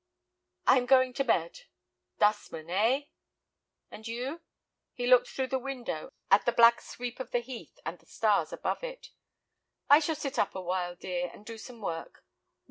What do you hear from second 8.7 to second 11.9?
it. "I shall sit up awhile, dear, and do some